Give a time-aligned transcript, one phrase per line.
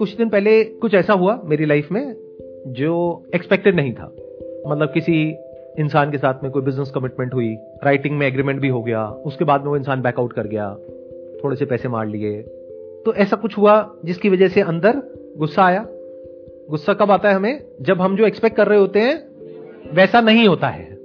[0.00, 2.16] कुछ दिन पहले कुछ ऐसा हुआ मेरी लाइफ में
[2.66, 4.12] जो एक्सपेक्टेड नहीं था।
[4.68, 5.34] मतलब किसी
[5.78, 9.44] इंसान के साथ में कोई बिज़नेस कमिटमेंट हुई राइटिंग में एग्रीमेंट भी हो गया, उसके
[9.44, 10.74] बाद में वो इंसान बैकआउट कर गया,
[11.44, 12.42] थोड़े से पैसे मार लिए।
[13.06, 15.02] तो ऐसा कुछ हुआ जिसकी वजह से अंदर
[15.38, 15.86] गुस्सा आया।
[16.70, 17.64] गुस्सा कब आता है हमें?
[17.80, 19.28] जब हम जो एक्सपेक्ट कर रहे होते हैं,
[19.94, 20.98] वैसा नहीं होता है।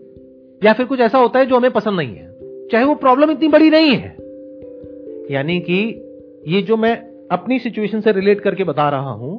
[0.63, 2.35] या फिर कुछ ऐसा होता है जो हमें पसंद नहीं है।
[2.67, 4.16] चाहे वो प्रॉब्लम इतनी बड़ी नहीं है।
[5.31, 6.02] यानी कि
[6.48, 9.38] ये जो मैं अपनी सिचुएशन से रिलेट करके बता रहा हूँ,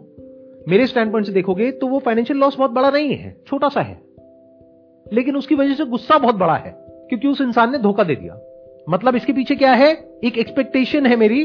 [0.69, 3.81] मेरे स्टैंड पॉइंट से देखोगे तो वो फाइनेंशियल लॉस बहुत बड़ा नहीं है, छोटा सा
[3.81, 4.01] है।
[5.07, 6.75] लेकिन उसकी वजह से गुस्सा बहुत बड़ा है,
[7.09, 8.41] क्योंकि उस इंसान ने धोखा दे दिया।
[8.87, 9.93] मतलब इसके पीछे क्या है?
[10.25, 11.45] एक एक्सपेक्टेशन है मेरी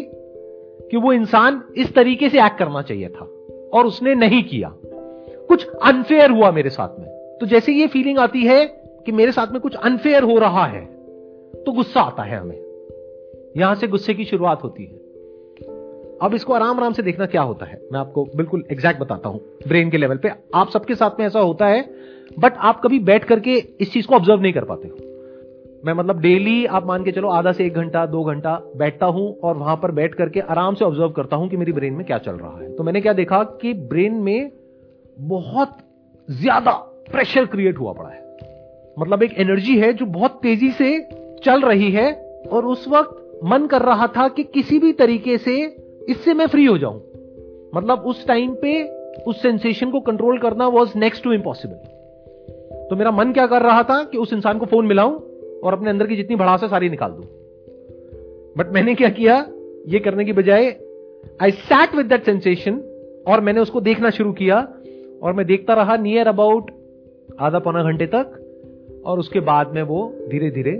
[0.91, 3.25] कि वो इंसान इस तरीके से एक्ट करना चाहिए था,
[3.73, 4.71] और उसने नहीं किया।
[5.47, 7.07] कुछ अनफेयर हुआ मेरे साथ में।
[7.41, 8.65] तो जैसे ये फीलिंग आती है
[9.05, 10.85] कि मेरे साथ में कुछ अनफेयर हो रहा है
[11.55, 12.59] तो गुस्सा आता है हमें।
[13.57, 15.00] यहाँ से गुस्से की शुरुआत होती है।
[16.21, 17.79] अब इसको आराम आराम से देखना क्या होता है?
[17.91, 21.39] मैं आपको बिल्कुल एग्जैक्ट बताता हूँ ब्रेन के लेवल पे। आप सबके साथ में ऐसा
[21.39, 21.81] होता है
[22.39, 24.97] बट आप कभी बैठ करके इस चीज़ को ऑब्ज़र्व नहीं कर पाते हो।
[25.85, 29.35] मैं मतलब डेली आप मान के चलो आधा से एक घंटा, दो घंटा बैठता हूँ
[29.39, 32.17] और वहाँ पर बैठ करके आराम से ऑब्ज़र्व करता हूँ कि मेरी ब्रेन में क्या
[32.17, 34.51] चल रहा है। तो मैंने क्या देखा कि ब्रेन में
[35.17, 35.77] बहुत
[36.29, 36.71] ज़्यादा
[37.11, 38.19] प्रेशर क्रिएट हुआ पड़ा है।
[38.99, 40.99] मतलब एक एनर्जी है जो बहुत तेज़ी से
[41.43, 42.11] चल रही है
[42.51, 45.55] और उस वक्त मन कर रहा था कि किसी भी तरीके से
[46.09, 47.01] इससे मैं फ्री हो जाऊँ।
[47.75, 48.83] मतलब उस टाइम पे
[49.23, 51.75] उस सेंसेशन को कंट्रोल करना वॉज़ नेक्स्ट टू इम्पॉसिबल
[52.89, 55.13] तो मेरा मन क्या कर रहा था कि उस इंसान को फ़ोन मिलाऊं
[55.63, 57.23] और अपने अंदर की जितनी भड़ास है सारी निकाल दू।
[58.57, 59.35] बट मैंने क्या किया?
[59.87, 60.65] ये करने की बजाय
[61.41, 62.81] I sat with that sensation
[63.27, 64.57] और मैंने उसको देखना शुरू किया
[65.23, 66.71] और मैं देखता रहा नियर अबाउट
[67.39, 70.71] आधा पौना घंटे तक और उसके बाद में वो धीरे धीरे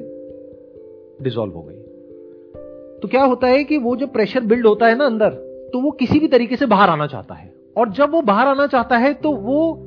[1.22, 1.76] डिजोल्व हो गई।
[3.02, 5.30] तो क्या होता है कि वो जो प्रेशर बिल्ड होता है ना अंदर
[5.74, 8.68] तो वो किसी भी तरीके से बाहर आना चाहता है। और जब वो बाहर आना
[8.68, 9.78] चाहता है तो वो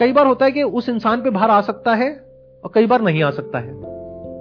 [0.00, 2.10] कई बार होता है कि उस इंसान पे बाहर आ सकता है
[2.64, 3.74] और कई बार नहीं आ सकता है।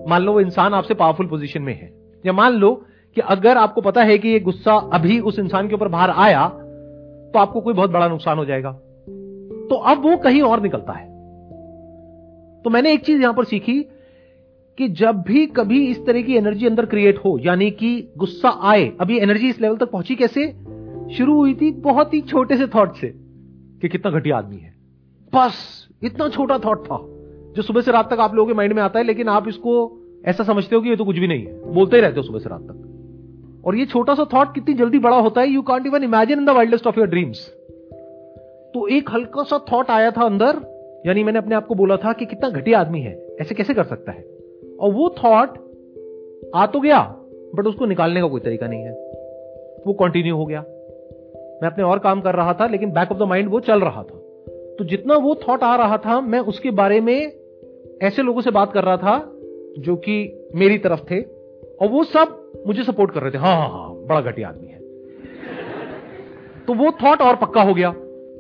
[0.09, 1.91] मान लो वो इंसान आपसे पावरफुल पोजीशन में है।
[2.25, 2.73] या मान लो
[3.15, 6.47] कि अगर आपको पता है कि ये गुस्सा अभी उस इंसान के ऊपर बाहर आया
[7.33, 8.71] तो आपको कोई बहुत बड़ा नुकसान हो जाएगा।
[9.69, 11.07] तो अब वो कहीं और निकलता है।
[12.63, 13.79] तो मैंने एक चीज़ यहाँ पर सीखी
[14.79, 18.91] कि जब भी कभी इस तरह की एनर्जी अंदर क्रिएट हो, यानी कि गुस्सा आए
[19.01, 20.45] अभी एनर्जी इस लेवल तक पहुँची कैसे?
[21.17, 23.07] शुरू हुई थी बहुत ही छोटे से थॉट से
[23.81, 24.73] कि कितना घटिया आदमी है।
[25.33, 26.97] बस, इतना छोटा थॉट था,
[27.55, 29.75] जो सुबह से रात तक आप लोगों के माइंड में आता है, लेकिन आप इसको
[30.25, 32.39] ऐसा समझते हो कि ये तो कुछ भी नहीं है। बोलते ही रहते हो सुबह
[32.39, 35.85] से रात तक। और ये छोटा सा थॉट कितनी जल्दी बड़ा होता है you can't
[35.85, 37.47] even imagine in the wildest of your dreams
[38.73, 40.61] तो एक हल्का सा थॉट आया था अंदर,
[41.07, 43.83] यानी मैंने अपने आप को बोला था कि कितना घटिया आदमी है, ऐसे कैसे कर
[43.83, 44.38] सकता है?
[44.79, 45.49] और वो थॉट
[46.55, 47.15] आ तो गया
[47.55, 48.91] बट उसको निकालने का कोई तरीका नहीं है।
[49.87, 50.61] वो कंटिन्यू हो गया।
[51.63, 54.03] मैं अपने और काम कर रहा था, लेकिन बैक ऑफ़ द माइंड वो चल रहा
[54.03, 54.17] था।
[54.79, 57.33] तो जितना वो थॉट आ रहा था, मैं उसके बारे में
[58.01, 59.31] ऐसे लोगों से बात कर रहा था,
[59.79, 61.21] जो कि मेरी तरफ़ थे,
[61.81, 64.79] और वो सब मुझे सपोर्ट कर रहे थे। हाँ हाँ हाँ बड़ा घटिया आदमी है।
[66.67, 67.91] तो वो थॉट और पक्का हो गया।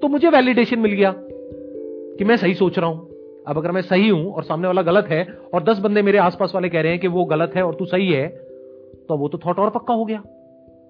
[0.01, 3.08] तो मुझे वैलिडेशन मिल गया कि मैं सही सोच रहा हूँ।
[3.47, 5.23] अब अगर मैं सही हूँ और सामने वाला गलत है
[5.53, 7.85] और दस बंदे मेरे आसपास वाले कह रहे हैं कि वो गलत है और तू
[7.85, 8.27] सही है
[9.09, 10.23] तो वो तो थॉट और पक्का हो गया।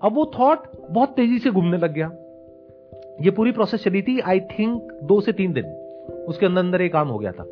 [0.02, 2.12] अब वो थॉट बहुत तेज़ी से घूमने लग गया।
[3.22, 5.66] ये पूरी प्रोसेस चली थी आई थिंक दो से तीन दिन।
[6.30, 7.44] उसके अंदर अंदर ये काम हो गया था।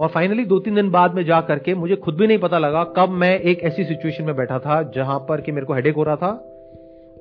[0.00, 2.84] और फाइनली दो तीन दिन बाद में जा करके मुझे खुद भी नहीं पता लगा
[2.96, 6.02] कब मैं एक ऐसी सिचुएशन में बैठा था जहाँ पर कि मेरे को हेडेक हो
[6.02, 6.55] रहा था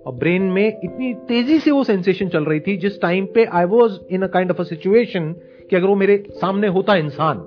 [0.06, 3.66] और ब्रेन में इतनी तेज़ी से वो सेंसेशन चल रही थी, जिस टाइम पे I
[3.66, 5.36] was in a kind of a situation
[5.70, 7.38] कि अगर वो मेरे सामने होता इंसान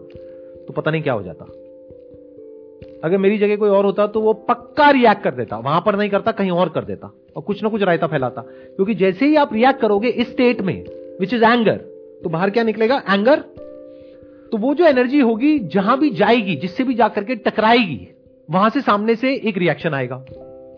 [0.67, 1.45] तो पता नहीं क्या हो जाता।
[3.05, 6.11] अगर मेरी जगह कोई और होता तो वो पक्का रिएक्ट कर देता, वहाँ पर नहीं
[6.11, 9.55] करता, कहीं और कर देता, और कुछ ना कुछ रायता फैलाता। क्योंकि जैसे ही आप
[9.55, 10.85] रिएक्ट करोगे इस स्टेट में
[11.21, 11.77] विच इज़ एंगर
[12.23, 13.03] तो बाहर क्या निकलेगा?
[13.11, 13.41] एंगर
[14.53, 18.09] तो वो जो एनर्जी होगी, जहाँ भी जाएगी, जिससे भी जाकर के टकराएगी,
[18.51, 20.25] वहाँ से सामने से एक रिएक्शन आएगा।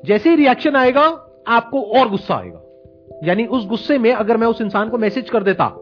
[0.05, 2.63] जैसे ही रिएक्शन आएगा आपको और गुस्सा आएगा।
[3.25, 5.77] यानी उस गुस्से में अगर मैं उस इंसान को मैसेज कर देता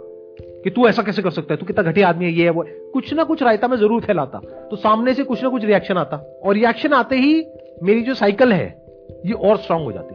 [0.64, 1.60] कि तू ऐसा कैसे कर सकता है?
[1.60, 4.38] तू कितना घटिया आदमी है, ये है, वो कुछ ना कुछ रायता में ज़रूर फैलाता।
[4.38, 7.46] तो सामने से कुछ ना कुछ रिएक्शन आता। और रिएक्शन आते ही
[7.82, 8.82] मेरी जो साइकिल है,
[9.26, 10.14] ये और स्ट्रांग हो जाती।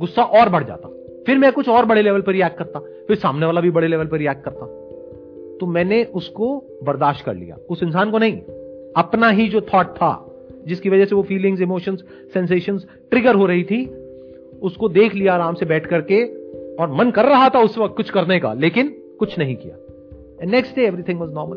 [0.00, 0.88] गुस्सा और बढ़ जाता।
[1.26, 4.06] फिर मैं कुछ और बड़े लेवल पर रिएक्ट करता। फिर सामने वाला भी बड़े लेवल
[4.06, 4.66] पर रिएक्ट करता।
[5.60, 8.40] तो मैंने उसको बर्दाश्त कर लिया। उस इंसान को नहीं।
[8.96, 10.32] अपना ही जो थॉट था,
[10.66, 12.04] जिसकी वजह से वो फीलिंग्स इमोशंस
[12.34, 14.05] सेंसेशंस ट्रिगर हो रही थी
[14.62, 16.24] उसको देख लिया आराम से बैठ करके
[16.76, 18.88] और मन कर रहा था उस वक्त कुछ करने का लेकिन
[19.18, 19.76] कुछ नहीं किया।
[20.46, 21.56] Next day everything was normal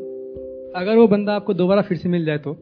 [0.75, 2.57] अगर वो बंदा आपको दोबारा फिर से मिल जाए तो?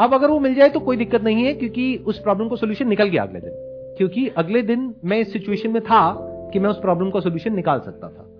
[0.00, 2.88] अब अगर वो मिल जाए तो कोई दिक्कत नहीं है क्योंकि उस प्रॉब्लम को सोल्यूशन
[2.88, 3.50] निकल गया अगले दिन।
[3.98, 6.14] क्योंकि अगले दिन मैं इस सिचुएशन में था
[6.52, 8.30] कि मैं उस प्रॉब्लम का सोल्यूशन निकाल सकता था।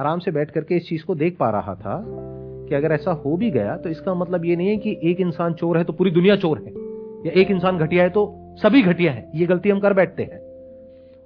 [0.00, 2.04] आराम से बैठ करके इस चीज़ को देख पा रहा था
[2.68, 5.54] कि अगर ऐसा हो भी गया तो इसका मतलब ये नहीं है कि एक इंसान
[5.54, 6.72] चोर है तो पूरी दुनिया चोर है
[7.26, 10.50] या एक इंसान घटिया है तो सभी घटिया है, ये गलती हम कर बैठते हैं।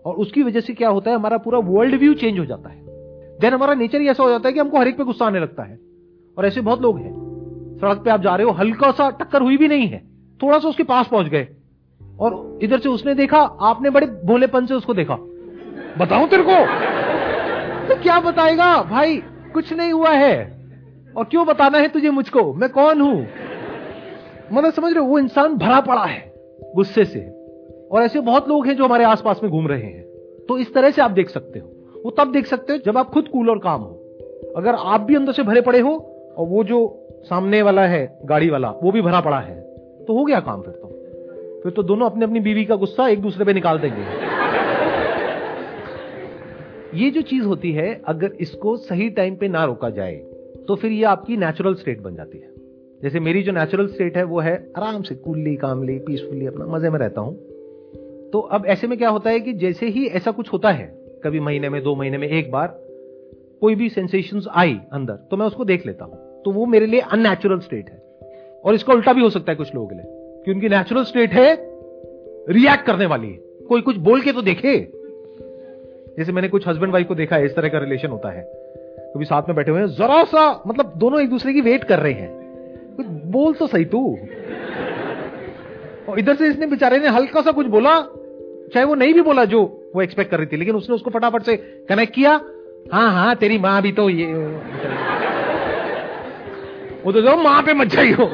[0.07, 2.85] और उसकी वजह से क्या होता है, हमारा पूरा वर्ल्ड व्यू चेंज हो जाता है।
[3.39, 5.41] देन हमारा नेचर ही ऐसा हो जाता है कि हमको हर एक पे गुस्सा आने
[5.41, 5.79] लगता है।
[6.39, 7.25] और ऐसे बहुत लोग हैं।
[7.81, 10.03] सड़क पे आप जा रहे हो, हल्का सा टक्कर हुई भी नहीं है।
[10.43, 11.49] थोड़ा सा उसके पास पहुँच गए।
[12.21, 15.15] और इधर से उसने देखा, आपने बड़े भोलेपन से उसको देखा।
[15.99, 16.67] बताऊँ तेरे को?
[17.89, 18.83] तो क्या बताएगा?
[18.83, 19.17] भाई,
[19.55, 20.65] कुछ नहीं हुआ है।
[21.17, 22.55] और क्यों बताना है तुझे मुझको?
[22.55, 23.27] मैं कौन हूँ?
[24.53, 26.34] मतलब समझ रहे वो इंसान भरा पड़ा है।
[26.75, 27.21] गुस्से से।
[27.93, 30.03] और ऐसे बहुत लोग हैं जो हमारे आसपास में घूम रहे हैं।
[30.49, 31.69] तो इस तरह से आप देख सकते हो।
[32.05, 34.01] वो तब देख सकते हो जब आप खुद कूल और काम हो।
[34.57, 35.93] अगर आप भी अंदर से भरे पड़े हो
[36.39, 39.61] और वो जो सामने वाला है, गाड़ी वाला, वो भी भरा पड़ा है
[40.05, 40.89] तो हो गया काम फिर तो।
[41.63, 44.03] फिर तो दोनों अपनी अपनी बीवी का गुस्सा एक दूसरे पे निकाल देंगे।
[46.95, 50.15] ये जो चीज़ होती है, अगर इसको सही टाइम पे ना रोका जाए
[50.69, 52.54] तो फिर ये आपकी नेचुरल स्टेट बन जाती है।
[53.05, 56.91] जैसे मेरी जो नेचुरल स्टेट है, वो है आराम से कूलली कामली पीसफुली अपना मज़े
[56.91, 57.35] में रहता हूँ।
[58.31, 60.87] तो अब ऐसे में क्या होता है कि जैसे ही ऐसा कुछ होता है,
[61.25, 62.69] कभी महीने में, दो महीने में, एक बार,
[63.61, 67.01] कोई भी सेंसेशन आई अंदर तो मैं उसको देख लेता हूँ। तो वो मेरे लिए
[67.01, 68.03] अननेचुरल स्टेट है।
[68.65, 70.05] और इसका उल्टा भी हो सकता है कुछ लोगों के लिए,
[70.45, 71.57] कि उनकी नेचुरल स्टेट है
[72.49, 74.79] रिएक्ट करने वाली है। कोई कुछ बोल के तो देखे।
[76.19, 78.43] जैसे मैंने कुछ हस्बैंड वाइफ को देखा है, इस तरह का रिलेशन होता है।
[79.15, 81.99] कभी साथ में बैठे हुए हैं, जरा सा मतलब दोनों एक दूसरे की वेट कर
[81.99, 82.44] रहे हैं।
[82.95, 84.01] कुछ बोल तो सही तू।
[86.09, 88.01] और इधर से इसने बेचारे ने हल्का सा कुछ बोला,
[88.75, 89.63] चाहे वो नहीं भी बोला जो
[89.95, 91.57] वो एक्सपेक्ट कर रही थी, लेकिन उसने उसको फटाफट से
[91.89, 92.41] कनेक्ट किया।
[92.93, 94.27] हाँ हाँ तेरी माँ भी तो ये
[97.05, 98.31] वो तो माँ पे मत जाइयो।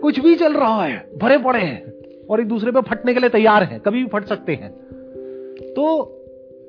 [0.00, 3.30] कुछ भी चल रहा है, भरे पड़े हैं, और एक दूसरे पे फटने के लिए
[3.30, 4.70] तैयार हैं, कभी भी फट सकते हैं।
[5.74, 5.84] तो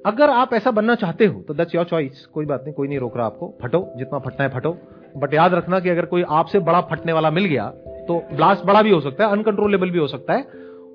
[0.06, 3.00] अगर आप ऐसा बनना चाहते हो तो दैट्स योर चॉइस कोई बात नहीं, कोई नहीं
[3.00, 4.78] रोक रहा आपको। फटो, जितना फटना है फटो।
[5.18, 7.68] बट याद रखना कि अगर कोई आपसे बड़ा फटने वाला मिल गया
[8.08, 10.46] तो ब्लास्ट बड़ा भी हो सकता है अनकंट्रोलेबल भी हो सकता है,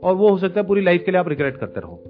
[0.02, 2.00] और वो हो सकता है पूरी लाइफ के लिए आप रिग्रेट करते रहो।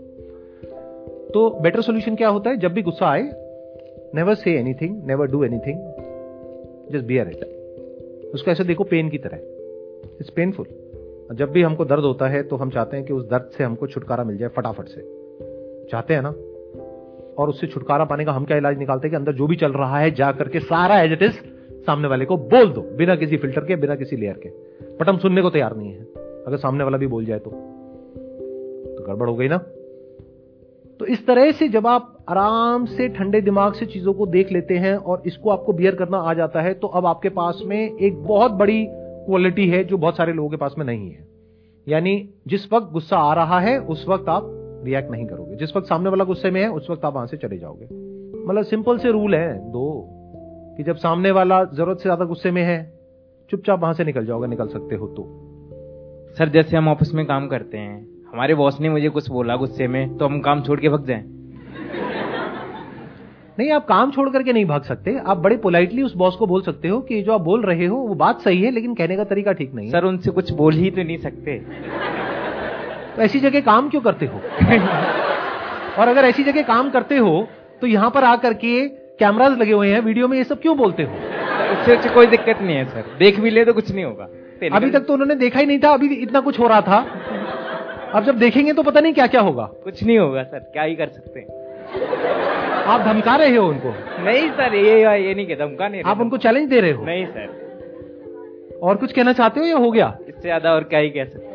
[1.35, 2.57] तो बेटर सोल्यूशन क्या होता है?
[2.57, 3.23] जब भी गुस्सा आए
[4.15, 5.79] never say anything never do anything
[6.93, 9.37] just bear it उसको ऐसे देखो पेन की तरह।
[10.21, 10.67] इट्स पेनफुल
[11.33, 13.87] जब भी हमको दर्द होता है तो हम चाहते हैं कि उस दर्द से हमको
[13.87, 15.01] छुटकारा मिल जाए फटाफट से।
[15.91, 16.35] चाहते हैं ना?
[17.39, 19.73] और उससे छुटकारा पाने का हम क्या इलाज निकालते हैं कि अंदर जो भी चल
[19.73, 21.39] रहा है जा करके सारा एज इट इज़
[21.87, 24.49] सामने वाले को बोल दो, बिना किसी फ़िल्टर के, बिना किसी लेयर के।
[25.01, 26.01] बट हम सुनने को तैयार नहीं है।
[26.47, 29.59] अगर सामने वाला भी बोल जाए तो। तो गड़बड़ हो गई ना?
[31.01, 34.75] तो इस तरह से जब आप आराम से, ठंडे दिमाग से चीज़ों को देख लेते
[34.75, 38.25] हैं और इसको आपको बियर करना आ जाता है तो अब आपके पास में एक
[38.25, 41.29] बहुत बड़ी क्वालिटी है जो बहुत सारे लोगों के पास में नहीं है।
[41.89, 44.51] यानी जिस वक्त गुस्सा आ रहा है, उस वक्त आप
[44.85, 47.37] रिएक्ट नहीं करोगे। जिस वक्त सामने वाला गुस्से में है, उस वक्त आप वहाँ से
[47.37, 47.85] चले जाओगे।
[48.47, 50.11] मतलब सिंपल से रूल है, दो
[50.77, 52.79] कि जब सामने वाला ज़रूरत से ज़्यादा गुस्से में है
[53.51, 55.25] चुपचाप वहाँ से निकल जाओगे निकल सकते हो तो
[56.39, 59.87] सर जैसे हम ऑफ़िस में काम करते हैं हमारे बॉस ने मुझे कुछ बोला गुस्से
[59.89, 61.23] में तो हम काम छोड़ के भग जाए।
[63.59, 66.63] नहीं आप काम छोड़ करके नहीं भाग सकते। आप बड़े पोलाइटली उस बॉस को बोल
[66.63, 69.25] सकते हो कि जो आप बोल रहे हो वो बात सही है लेकिन कहने का
[69.25, 71.59] तरीका ठीक नहीं सर उनसे कुछ बोल ही तो नहीं सकते।
[73.17, 74.39] तो ऐसी जगह काम क्यों करते हो?
[75.99, 77.47] और अगर ऐसी जगह काम करते हो
[77.81, 81.03] तो यहाँ पर आकर के कैमराज लगे हुए हैं वीडियो में ये सब क्यों बोलते
[81.03, 81.13] हो?
[81.73, 84.29] उससे उससे कोई दिक्कत नहीं है सर। देख भी ले तो कुछ नहीं होगा।
[84.77, 86.99] अभी तक तो उन्होंने देखा ही नहीं था अभी इतना कुछ हो रहा था।
[88.15, 90.95] अब जब देखेंगे तो पता नहीं क्या क्या होगा। कुछ नहीं होगा सर। क्या ही
[90.95, 91.47] कर सकते हैं?
[92.85, 93.95] आप धमका रहे हो उनको?
[94.25, 97.05] नहीं सर ये ये नहीं धमका नहीं आप उनको चैलेंज दे रहे हो?
[97.05, 100.13] नहीं सर। और कुछ कहना चाहते हो या हो गया?
[100.29, 101.53] इससे ज़्यादा और क्या ही कह सकते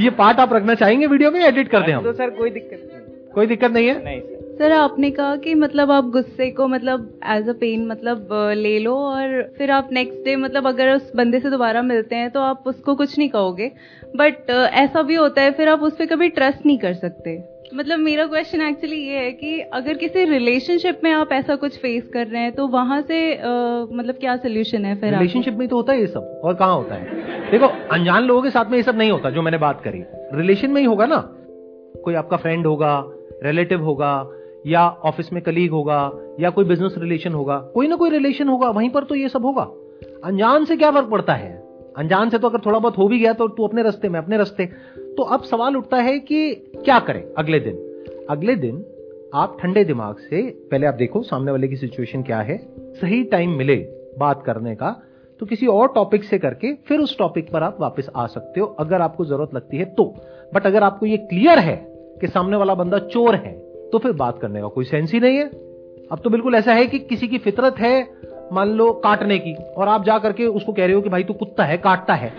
[0.02, 2.04] ये पार्ट आप रखना चाहेंगे वीडियो में एडिट कर दें हम?
[2.04, 4.04] तो सर कोई दिक्कत नहीं। कोई दिक्कत नहीं है?
[4.04, 8.28] नहीं सर। सर आपने कहा कि मतलब आप गुस्से को मतलब एज अ पेन मतलब
[8.56, 12.30] ले लो और फिर आप नेक्स्ट डे मतलब अगर उस बंदे से दोबारा मिलते हैं
[12.30, 13.70] तो आप उसको कुछ नहीं कहोगे।
[14.16, 17.36] बट ऐसा भी होता है फिर आप उस पर कभी ट्रस्ट नहीं कर सकते।
[17.74, 22.10] मतलब मेरा क्वेश्चन एक्चुअली ये है कि अगर किसी रिलेशनशिप में आप ऐसा कुछ फेस
[22.14, 23.48] कर रहे हैं तो वहाँ से अ,
[23.92, 26.94] मतलब क्या सोल्यूशन है फिर रिलेशनशिप में तो होता है ये सब। और कहाँ होता
[26.94, 27.50] है?
[27.50, 30.02] देखो अनजान लोगों के साथ में ये सब नहीं होता जो मैंने बात करी।
[30.34, 31.16] रिलेशन में ही होगा ना।
[32.04, 32.92] कोई आपका फ्रेंड होगा
[33.44, 34.12] रिलेटिव होगा
[34.66, 38.70] या ऑफ़िस में कलीग होगा, या कोई बिज़नेस रिलेशन होगा, कोई ना कोई रिलेशन होगा,
[38.70, 39.62] वहीं पर तो ये सब होगा।
[40.24, 41.52] अनजान से क्या फ़र्क पड़ता है?
[41.96, 44.38] अनजान से तो अगर थोड़ा बहुत हो भी गया तो तू अपने रस्ते, में अपने
[44.38, 44.66] रस्ते।
[45.16, 48.26] तो अब सवाल उठता है कि क्या करें अगले दिन?
[48.30, 48.84] अगले दिन
[49.34, 52.58] आप ठंडे दिमाग से, पहले आप देखो सामने वाले की सिचुएशन क्या है,
[53.00, 53.76] सही टाइम मिले
[54.18, 54.96] बात करने का
[55.40, 58.66] तो किसी और टॉपिक से करके फिर उस टॉपिक पर आप वापस आ सकते हो,
[58.80, 60.04] अगर आपको ज़रूरत लगती है तो।
[60.54, 61.76] बट अगर आपको ये क्लियर है
[62.20, 63.52] कि सामने वाला बंदा चोर है
[63.92, 65.44] तो फिर बात करने का कोई सेंस ही नहीं है।
[66.12, 67.94] अब तो बिल्कुल ऐसा है कि किसी की फितरत है
[68.52, 71.32] मान लो काटने की और आप जा करके उसको कह रहे हो कि भाई तू
[71.34, 72.32] कुत्ता है काटता है।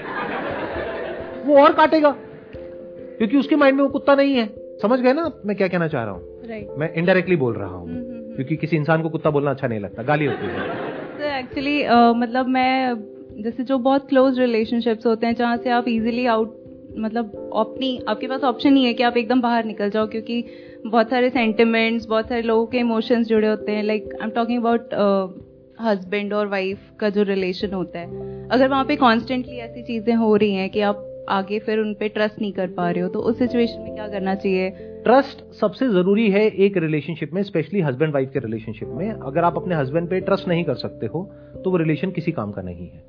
[1.45, 2.15] वो और काटेगा
[2.57, 4.45] क्योंकि उसके माइंड में वो कुत्ता नहीं है।
[4.81, 6.47] समझ गए ना मैं क्या कहना चाह रहा हूँ?
[6.49, 9.51] राइट मैं इनडायरेक्टली बोल रहा हूँ। हम्म, हम्म, हम्म। क्योंकि किसी इंसान को कुत्ता बोलना
[9.51, 10.69] अच्छा नहीं लगता गाली होती है।
[11.17, 11.83] तो एक्चुअली
[12.19, 12.95] मतलब मैं
[13.43, 16.55] जैसे जो बहुत क्लोज रिलेशनशिप्स होते हैं जहाँ से आप इजीली आउट
[16.97, 20.43] मतलब अपनी, आपके पास ऑप्शन नहीं है कि आप एकदम बाहर निकल जाओ, क्योंकि
[20.85, 24.59] बहुत सारे सेंटिमेंट्स बहुत सारे लोगों के इमोशंस जुड़े होते हैं। Like I am talking
[24.59, 25.39] about
[25.81, 30.35] husband और वाइफ का जो रिलेशन होता है। अगर वहाँ पे कॉन्स्टेंटली ऐसी चीज़ें हो
[30.35, 33.19] रही हैं कि आप आगे फिर उन पे ट्रस्ट नहीं कर पा रहे हो तो
[33.19, 34.69] उस सिचुएशन में क्या करना चाहिए?
[35.03, 39.57] ट्रस्ट सबसे ज़रूरी है एक रिलेशनशिप में स्पेशली हस्बैंड वाइफ के रिलेशनशिप में। अगर आप
[39.57, 41.23] अपने हस्बैंड पे ट्रस्ट नहीं कर सकते हो
[41.63, 43.03] तो वो रिलेशन किसी काम का नहीं है।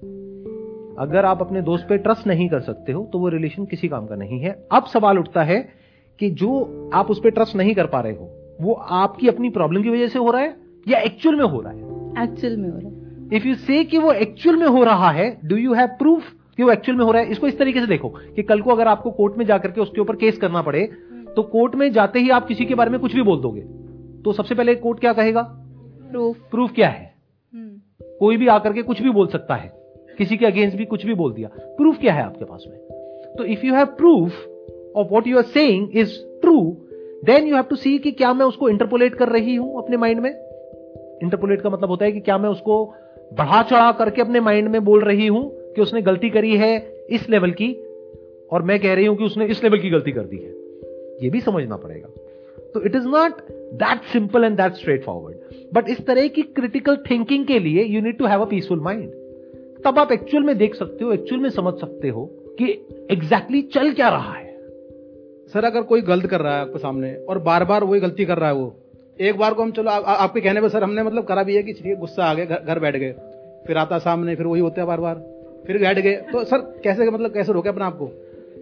[0.98, 4.06] अगर आप अपने दोस्त पे ट्रस्ट नहीं कर सकते हो तो वो रिलेशन किसी काम
[4.06, 5.56] का नहीं है। अब सवाल उठता है
[6.18, 8.30] कि जो आप उस पर ट्रस्ट नहीं कर पा रहे हो
[8.60, 10.56] वो आपकी अपनी प्रॉब्लम की वजह से हो रहा है
[10.88, 12.24] या एक्चुअल में हो रहा है?
[12.24, 15.38] एक्चुअल में हो रहा है। इफ़ यू से कि वो एक्चुअल में हो रहा है
[15.44, 17.30] डू यू हैव प्रूफ कि वो एक्चुअल में हो रहा है?
[17.30, 20.00] इसको इस तरीके से देखो कि कल को अगर आपको कोर्ट में जाकर के उसके
[20.00, 20.84] ऊपर केस करना पड़े
[21.36, 23.60] तो कोर्ट में जाते ही आप किसी के बारे में कुछ भी बोल दोगे।
[24.22, 25.42] तो सबसे पहले कोर्ट क्या कहेगा?
[26.12, 27.14] प्रूफ प्रूफ क्या है?
[28.20, 29.81] कोई भी आकर के कुछ भी बोल सकता है।
[30.18, 32.78] किसी के अगेंस्ट भी कुछ भी बोल दिया। प्रूफ क्या है आपके पास में?
[33.38, 34.32] तो if you have proof
[34.96, 36.76] of what you are saying is true
[37.24, 40.20] then you have to see कि क्या मैं उसको इंटरपोलेट कर रही हूँ अपने माइंड
[40.20, 40.30] में।
[41.22, 42.84] इंटरपोलेट का मतलब होता है कि क्या मैं उसको
[43.32, 46.76] बढ़ा चढ़ा करके अपने माइंड में बोल रही हूँ कि उसने गलती करी है
[47.10, 47.72] इस लेवल की,
[48.52, 50.50] और मैं कह रही हूँ कि उसने इस लेवल की गलती कर दी है।
[51.22, 52.08] ये भी समझना पड़ेगा।
[52.74, 53.32] तो it is not
[53.74, 54.72] that simple and that
[55.04, 55.36] straightforward
[55.74, 59.10] but इस तरह की क्रिटिकल थिंकिंग के लिए you need to have a peaceful mind
[59.84, 62.24] तब आप एक्चुअल में देख सकते हो एक्चुअल में समझ सकते हो
[62.58, 62.64] कि
[63.10, 64.50] एग्जैक्टली exactly चल क्या रहा है।
[65.54, 68.38] सर अगर कोई गलत कर रहा है आपके सामने और बार बार वही गलती कर
[68.38, 68.74] रहा है वो
[69.20, 71.56] एक बार को हम चलो आ, आ, आपके कहने पर सर हमने मतलब करा भी
[71.56, 73.12] है कि ठीक है गुस्सा आ गया घर बैठ गए
[73.66, 75.14] फिर आता सामने फिर वही होता है बार बार
[75.66, 78.10] फिर बैठ गए। तो सर कैसे मतलब कैसे रोके अपने आपको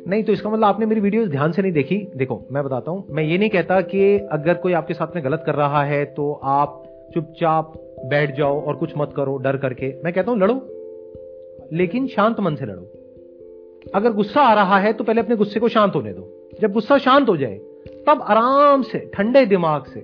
[0.08, 3.04] नहीं तो इसका मतलब आपने मेरी वीडियो ध्यान से नहीं देखी। देखो मैं बताता हूँ
[3.10, 6.32] मैं ये नहीं कहता कि अगर कोई आपके साथ में गलत कर रहा है तो
[6.32, 6.82] आप
[7.14, 7.72] चुपचाप
[8.10, 10.54] बैठ जाओ और कुछ मत करो डर करके। मैं कहता हूँ लड़ो।
[11.72, 12.92] लेकिन शांत मन से लड़ो।
[13.94, 16.98] अगर गुस्सा आ रहा है तो पहले अपने गुस्से को शांत होने दो। जब गुस्सा
[16.98, 17.58] शांत हो जाए,
[18.06, 20.00] तब आराम से, ठंडे दिमाग से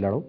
[0.00, 0.24] लड़ो।